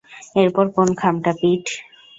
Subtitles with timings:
[0.35, 1.65] এরপর কোন খামটা, পিট?